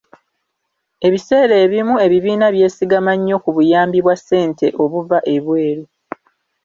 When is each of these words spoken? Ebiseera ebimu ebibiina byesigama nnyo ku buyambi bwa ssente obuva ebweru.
Ebiseera 1.07 1.55
ebimu 1.65 1.95
ebibiina 2.05 2.47
byesigama 2.55 3.11
nnyo 3.17 3.37
ku 3.43 3.49
buyambi 3.55 3.99
bwa 4.01 4.15
ssente 4.19 4.67
obuva 4.83 5.17
ebweru. 5.35 5.85